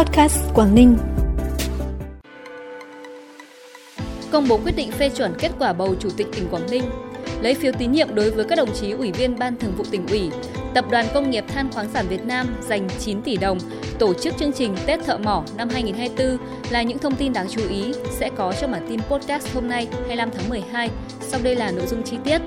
[0.00, 0.98] Podcast Quảng Ninh.
[4.30, 6.82] Công bố quyết định phê chuẩn kết quả bầu Chủ tịch tỉnh Quảng Ninh,
[7.40, 10.06] lấy phiếu tín nhiệm đối với các đồng chí ủy viên Ban Thường vụ tỉnh
[10.06, 10.30] ủy,
[10.74, 13.58] Tập đoàn Công nghiệp Than khoáng sản Việt Nam dành 9 tỷ đồng
[13.98, 17.68] tổ chức chương trình Tết Thợ Mỏ năm 2024 là những thông tin đáng chú
[17.68, 20.90] ý sẽ có trong bản tin podcast hôm nay 25 tháng 12.
[21.20, 22.38] Sau đây là nội dung chi tiết.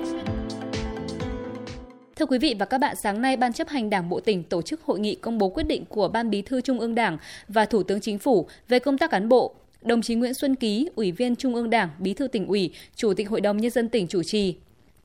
[2.16, 4.62] Thưa quý vị và các bạn, sáng nay Ban chấp hành Đảng Bộ tỉnh tổ
[4.62, 7.18] chức hội nghị công bố quyết định của Ban Bí thư Trung ương Đảng
[7.48, 9.56] và Thủ tướng Chính phủ về công tác cán bộ.
[9.82, 13.14] Đồng chí Nguyễn Xuân Ký, Ủy viên Trung ương Đảng, Bí thư tỉnh ủy, Chủ
[13.14, 14.56] tịch Hội đồng Nhân dân tỉnh chủ trì.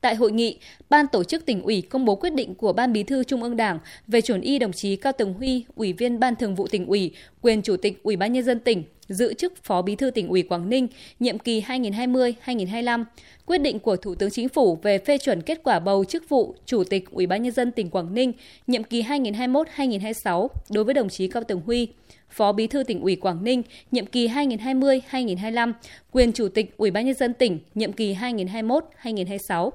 [0.01, 0.57] Tại hội nghị,
[0.89, 3.57] Ban tổ chức tỉnh ủy công bố quyết định của Ban Bí thư Trung ương
[3.57, 6.85] Đảng về chuẩn y đồng chí Cao Tường Huy, Ủy viên Ban Thường vụ tỉnh
[6.85, 10.27] ủy, quyền Chủ tịch Ủy ban nhân dân tỉnh, giữ chức Phó Bí thư tỉnh
[10.27, 10.87] ủy Quảng Ninh,
[11.19, 13.03] nhiệm kỳ 2020-2025,
[13.45, 16.55] quyết định của Thủ tướng Chính phủ về phê chuẩn kết quả bầu chức vụ
[16.65, 18.33] Chủ tịch Ủy ban nhân dân tỉnh Quảng Ninh,
[18.67, 21.87] nhiệm kỳ 2021-2026 đối với đồng chí Cao Tường Huy,
[22.29, 25.73] Phó Bí thư tỉnh ủy Quảng Ninh, nhiệm kỳ 2020-2025,
[26.11, 29.71] quyền Chủ tịch Ủy ban nhân dân tỉnh, nhiệm kỳ 2021-2026.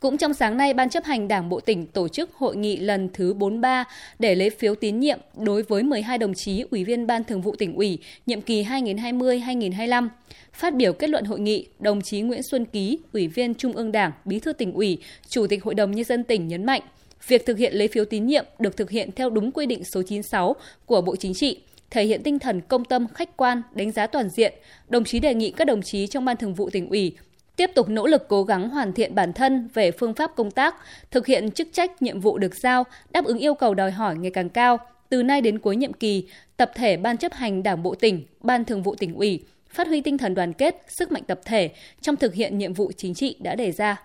[0.00, 3.08] Cũng trong sáng nay, Ban chấp hành Đảng Bộ tỉnh tổ chức hội nghị lần
[3.12, 3.84] thứ 43
[4.18, 7.56] để lấy phiếu tín nhiệm đối với 12 đồng chí Ủy viên Ban Thường vụ
[7.56, 10.08] tỉnh ủy, nhiệm kỳ 2020-2025.
[10.52, 13.92] Phát biểu kết luận hội nghị, đồng chí Nguyễn Xuân Ký, Ủy viên Trung ương
[13.92, 16.82] Đảng, Bí thư tỉnh ủy, Chủ tịch Hội đồng Nhân dân tỉnh nhấn mạnh,
[17.28, 20.02] việc thực hiện lấy phiếu tín nhiệm được thực hiện theo đúng quy định số
[20.02, 21.60] 96 của Bộ Chính trị,
[21.90, 24.54] thể hiện tinh thần công tâm, khách quan, đánh giá toàn diện.
[24.88, 27.16] Đồng chí đề nghị các đồng chí trong Ban Thường vụ tỉnh ủy
[27.58, 30.76] tiếp tục nỗ lực cố gắng hoàn thiện bản thân về phương pháp công tác,
[31.10, 34.30] thực hiện chức trách nhiệm vụ được giao, đáp ứng yêu cầu đòi hỏi ngày
[34.30, 34.78] càng cao.
[35.08, 36.24] Từ nay đến cuối nhiệm kỳ,
[36.56, 40.00] tập thể Ban chấp hành Đảng bộ tỉnh, Ban Thường vụ tỉnh ủy phát huy
[40.00, 43.36] tinh thần đoàn kết, sức mạnh tập thể trong thực hiện nhiệm vụ chính trị
[43.40, 44.02] đã đề ra.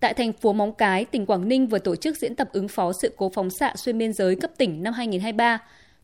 [0.00, 2.92] Tại thành phố Móng Cái, tỉnh Quảng Ninh vừa tổ chức diễn tập ứng phó
[2.92, 5.58] sự cố phóng xạ xuyên biên giới cấp tỉnh năm 2023.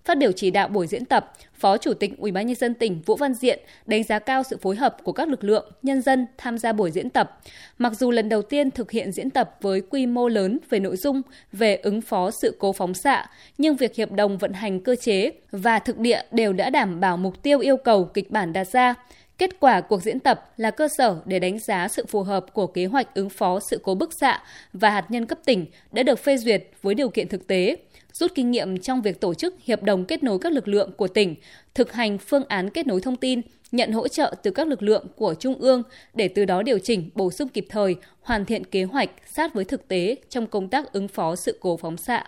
[0.05, 3.02] Phát biểu chỉ đạo buổi diễn tập, Phó Chủ tịch Ủy ban nhân dân tỉnh
[3.06, 6.27] Vũ Văn Diện đánh giá cao sự phối hợp của các lực lượng, nhân dân
[6.38, 7.40] tham gia buổi diễn tập.
[7.78, 10.96] Mặc dù lần đầu tiên thực hiện diễn tập với quy mô lớn về nội
[10.96, 13.27] dung về ứng phó sự cố phóng xạ,
[13.58, 17.17] nhưng việc hiệp đồng vận hành cơ chế và thực địa đều đã đảm bảo
[17.17, 18.95] mục tiêu yêu cầu kịch bản đặt ra.
[19.39, 22.67] Kết quả cuộc diễn tập là cơ sở để đánh giá sự phù hợp của
[22.67, 24.42] kế hoạch ứng phó sự cố bức xạ
[24.73, 27.77] và hạt nhân cấp tỉnh đã được phê duyệt với điều kiện thực tế
[28.14, 31.08] rút kinh nghiệm trong việc tổ chức hiệp đồng kết nối các lực lượng của
[31.08, 31.35] tỉnh,
[31.75, 33.41] thực hành phương án kết nối thông tin,
[33.73, 35.83] nhận hỗ trợ từ các lực lượng của Trung ương
[36.14, 39.64] để từ đó điều chỉnh, bổ sung kịp thời, hoàn thiện kế hoạch sát với
[39.64, 42.25] thực tế trong công tác ứng phó sự cố phóng xạ.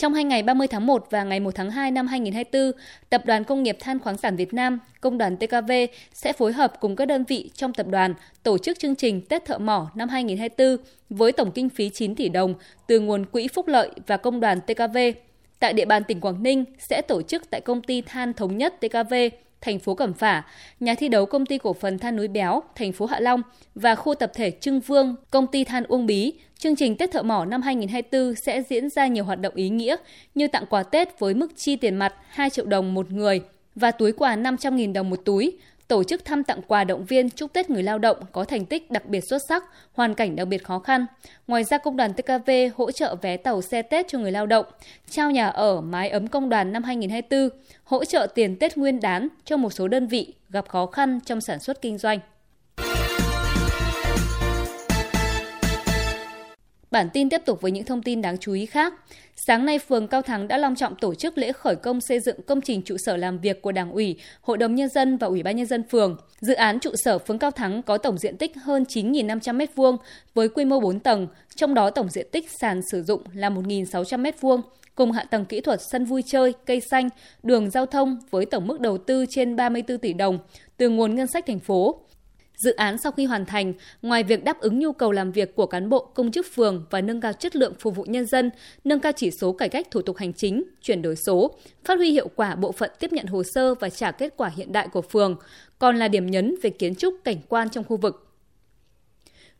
[0.00, 2.80] Trong hai ngày 30 tháng 1 và ngày 1 tháng 2 năm 2024,
[3.10, 5.72] Tập đoàn Công nghiệp Than khoáng sản Việt Nam, Công đoàn TKV
[6.12, 9.44] sẽ phối hợp cùng các đơn vị trong tập đoàn tổ chức chương trình Tết
[9.44, 12.54] Thợ Mỏ năm 2024 với tổng kinh phí 9 tỷ đồng
[12.86, 14.98] từ nguồn quỹ phúc lợi và Công đoàn TKV.
[15.58, 18.74] Tại địa bàn tỉnh Quảng Ninh sẽ tổ chức tại công ty Than Thống nhất
[18.80, 19.14] TKV
[19.60, 20.42] thành phố Cẩm Phả,
[20.80, 23.42] nhà thi đấu công ty cổ phần than núi Béo, thành phố Hạ Long
[23.74, 26.32] và khu tập thể Trưng Vương, công ty than Uông Bí.
[26.58, 29.96] Chương trình Tết Thợ Mỏ năm 2024 sẽ diễn ra nhiều hoạt động ý nghĩa
[30.34, 33.40] như tặng quà Tết với mức chi tiền mặt 2 triệu đồng một người
[33.74, 35.58] và túi quà 500.000 đồng một túi,
[35.90, 38.90] tổ chức thăm tặng quà động viên chúc Tết người lao động có thành tích
[38.90, 41.06] đặc biệt xuất sắc, hoàn cảnh đặc biệt khó khăn.
[41.46, 44.66] Ngoài ra, Công đoàn TKV hỗ trợ vé tàu xe Tết cho người lao động,
[45.10, 49.28] trao nhà ở mái ấm công đoàn năm 2024, hỗ trợ tiền Tết nguyên đán
[49.44, 52.18] cho một số đơn vị gặp khó khăn trong sản xuất kinh doanh.
[56.90, 58.94] Bản tin tiếp tục với những thông tin đáng chú ý khác.
[59.46, 62.42] Sáng nay, phường Cao Thắng đã long trọng tổ chức lễ khởi công xây dựng
[62.42, 65.42] công trình trụ sở làm việc của Đảng ủy, Hội đồng Nhân dân và Ủy
[65.42, 66.16] ban Nhân dân phường.
[66.40, 69.96] Dự án trụ sở phường Cao Thắng có tổng diện tích hơn 9.500 m2
[70.34, 74.22] với quy mô 4 tầng, trong đó tổng diện tích sàn sử dụng là 1.600
[74.22, 74.60] m2
[74.94, 77.08] cùng hạ tầng kỹ thuật sân vui chơi, cây xanh,
[77.42, 80.38] đường giao thông với tổng mức đầu tư trên 34 tỷ đồng
[80.76, 82.00] từ nguồn ngân sách thành phố.
[82.60, 83.72] Dự án sau khi hoàn thành,
[84.02, 87.00] ngoài việc đáp ứng nhu cầu làm việc của cán bộ công chức phường và
[87.00, 88.50] nâng cao chất lượng phục vụ nhân dân,
[88.84, 91.50] nâng cao chỉ số cải cách thủ tục hành chính, chuyển đổi số,
[91.84, 94.72] phát huy hiệu quả bộ phận tiếp nhận hồ sơ và trả kết quả hiện
[94.72, 95.36] đại của phường,
[95.78, 98.29] còn là điểm nhấn về kiến trúc cảnh quan trong khu vực.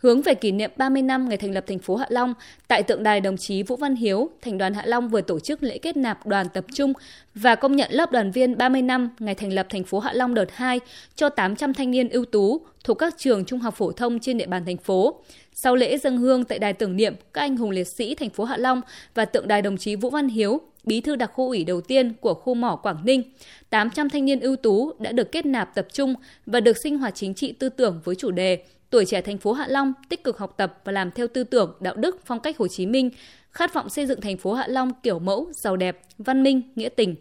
[0.03, 2.35] Hướng về kỷ niệm 30 năm ngày thành lập thành phố Hạ Long,
[2.69, 5.63] tại tượng đài đồng chí Vũ Văn Hiếu, Thành đoàn Hạ Long vừa tổ chức
[5.63, 6.93] lễ kết nạp đoàn tập trung
[7.35, 10.35] và công nhận lớp đoàn viên 30 năm ngày thành lập thành phố Hạ Long
[10.35, 10.81] đợt 2
[11.17, 14.47] cho 800 thanh niên ưu tú thuộc các trường trung học phổ thông trên địa
[14.47, 15.21] bàn thành phố.
[15.53, 18.45] Sau lễ dân hương tại đài tưởng niệm các anh hùng liệt sĩ thành phố
[18.45, 18.81] Hạ Long
[19.15, 22.13] và tượng đài đồng chí Vũ Văn Hiếu, bí thư đặc khu ủy đầu tiên
[22.21, 23.23] của khu mỏ Quảng Ninh,
[23.71, 26.15] 800 thanh niên ưu tú đã được kết nạp tập trung
[26.47, 28.59] và được sinh hoạt chính trị tư tưởng với chủ đề
[28.91, 31.77] Tuổi trẻ thành phố Hạ Long tích cực học tập và làm theo tư tưởng,
[31.81, 33.11] đạo đức, phong cách Hồ Chí Minh,
[33.51, 36.89] khát vọng xây dựng thành phố Hạ Long kiểu mẫu, giàu đẹp, văn minh, nghĩa
[36.89, 37.15] tình.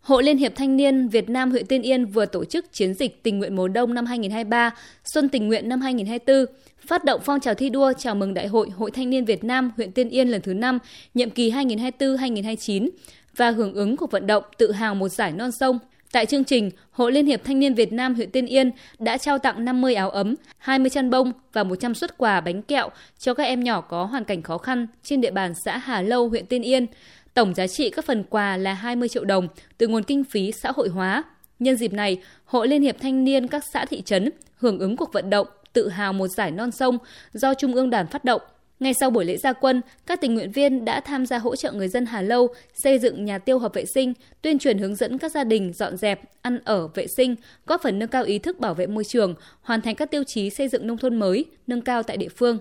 [0.00, 3.22] Hội Liên hiệp Thanh niên Việt Nam huyện Tiên Yên vừa tổ chức chiến dịch
[3.22, 4.70] tình nguyện mùa đông năm 2023,
[5.04, 6.54] xuân tình nguyện năm 2024,
[6.86, 9.72] phát động phong trào thi đua chào mừng Đại hội Hội Thanh niên Việt Nam
[9.76, 10.78] huyện Tiên Yên lần thứ 5,
[11.14, 12.88] nhiệm kỳ 2024-2029
[13.36, 15.78] và hưởng ứng cuộc vận động tự hào một giải non sông.
[16.12, 19.38] Tại chương trình, Hội Liên hiệp Thanh niên Việt Nam huyện Tiên Yên đã trao
[19.38, 22.88] tặng 50 áo ấm, 20 chăn bông và 100 suất quà bánh kẹo
[23.18, 26.28] cho các em nhỏ có hoàn cảnh khó khăn trên địa bàn xã Hà Lâu,
[26.28, 26.86] huyện Tiên Yên.
[27.34, 30.72] Tổng giá trị các phần quà là 20 triệu đồng từ nguồn kinh phí xã
[30.76, 31.24] hội hóa.
[31.58, 35.12] Nhân dịp này, Hội Liên hiệp Thanh niên các xã thị trấn hưởng ứng cuộc
[35.12, 36.98] vận động tự hào một giải non sông
[37.32, 38.42] do Trung ương đoàn phát động.
[38.80, 41.72] Ngay sau buổi lễ gia quân, các tình nguyện viên đã tham gia hỗ trợ
[41.72, 45.18] người dân Hà Lâu xây dựng nhà tiêu hợp vệ sinh, tuyên truyền hướng dẫn
[45.18, 47.34] các gia đình dọn dẹp, ăn ở vệ sinh,
[47.66, 50.50] góp phần nâng cao ý thức bảo vệ môi trường, hoàn thành các tiêu chí
[50.50, 52.58] xây dựng nông thôn mới, nâng cao tại địa phương.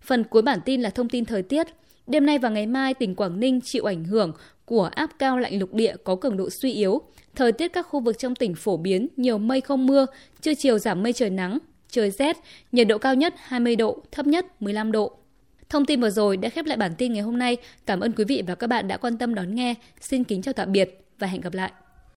[0.00, 1.66] Phần cuối bản tin là thông tin thời tiết.
[2.06, 4.32] Đêm nay và ngày mai, tỉnh Quảng Ninh chịu ảnh hưởng
[4.64, 7.00] của áp cao lạnh lục địa có cường độ suy yếu.
[7.34, 10.06] Thời tiết các khu vực trong tỉnh phổ biến nhiều mây không mưa,
[10.40, 11.58] trưa chiều giảm mây trời nắng,
[11.90, 12.36] trời rét,
[12.72, 15.16] nhiệt độ cao nhất 20 độ, thấp nhất 15 độ.
[15.68, 17.56] Thông tin vừa rồi đã khép lại bản tin ngày hôm nay.
[17.86, 19.74] Cảm ơn quý vị và các bạn đã quan tâm đón nghe.
[20.00, 21.72] Xin kính chào tạm biệt và hẹn gặp lại.